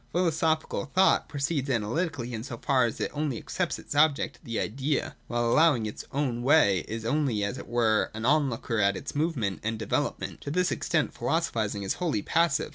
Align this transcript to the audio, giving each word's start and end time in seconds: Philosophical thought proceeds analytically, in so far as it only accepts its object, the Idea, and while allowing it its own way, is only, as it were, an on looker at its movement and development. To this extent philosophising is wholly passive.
Philosophical 0.11 0.85
thought 0.85 1.29
proceeds 1.29 1.69
analytically, 1.69 2.33
in 2.33 2.43
so 2.43 2.57
far 2.57 2.85
as 2.85 2.99
it 2.99 3.11
only 3.13 3.37
accepts 3.37 3.77
its 3.77 3.93
object, 3.93 4.39
the 4.43 4.59
Idea, 4.59 5.05
and 5.09 5.13
while 5.27 5.45
allowing 5.47 5.85
it 5.85 5.89
its 5.89 6.05
own 6.11 6.41
way, 6.41 6.79
is 6.87 7.05
only, 7.05 7.43
as 7.43 7.59
it 7.59 7.67
were, 7.67 8.09
an 8.15 8.25
on 8.25 8.49
looker 8.49 8.79
at 8.79 8.97
its 8.97 9.13
movement 9.15 9.59
and 9.61 9.77
development. 9.77 10.41
To 10.41 10.49
this 10.49 10.71
extent 10.71 11.13
philosophising 11.13 11.83
is 11.83 11.93
wholly 12.01 12.23
passive. 12.23 12.69